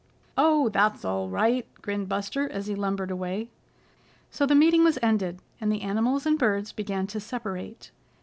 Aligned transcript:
"Oh, 0.35 0.69
that's 0.69 1.05
all 1.05 1.29
right!" 1.29 1.67
grinned 1.83 2.09
Buster, 2.09 2.49
as 2.49 2.65
he 2.65 2.73
lumbered 2.73 3.11
away. 3.11 3.51
So 4.31 4.47
the 4.47 4.55
meeting 4.55 4.83
was 4.83 4.97
ended, 5.03 5.37
and 5.61 5.71
the 5.71 5.83
animals 5.83 6.25
and 6.25 6.39
birds 6.39 6.71
began 6.71 7.05
to 7.05 7.19
separate. 7.19 7.91